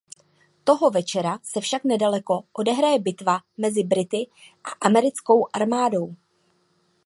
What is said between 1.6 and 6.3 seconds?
však nedaleko odehraje bitva mezi Brity a americkou armádou.